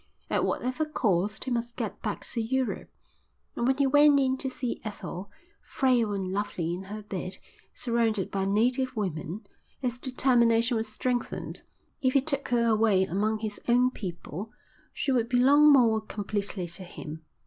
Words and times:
At 0.31 0.43
whatever 0.45 0.83
cost 0.83 1.43
he 1.43 1.51
must 1.51 1.75
get 1.75 2.01
back 2.01 2.25
to 2.31 2.41
Europe. 2.41 2.89
And 3.55 3.67
when 3.67 3.77
he 3.77 3.85
went 3.85 4.19
in 4.19 4.35
to 4.37 4.49
see 4.49 4.81
Ethel, 4.83 5.29
frail 5.61 6.11
and 6.11 6.31
lovely 6.31 6.73
in 6.73 6.85
her 6.85 7.03
bed, 7.03 7.37
surrounded 7.75 8.31
by 8.31 8.45
native 8.45 8.95
women, 8.95 9.45
his 9.79 9.99
determination 9.99 10.75
was 10.75 10.87
strengthened. 10.87 11.61
If 12.01 12.13
he 12.15 12.21
took 12.21 12.47
her 12.47 12.65
away 12.65 13.03
among 13.03 13.41
his 13.41 13.61
own 13.67 13.91
people 13.91 14.49
she 14.91 15.11
would 15.11 15.29
belong 15.29 15.71
more 15.71 16.01
completely 16.01 16.65
to 16.65 16.83
him. 16.83 17.23